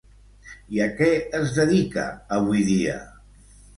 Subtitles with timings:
[0.77, 1.09] I a què
[1.41, 2.07] es dedica
[2.39, 2.97] avui dia?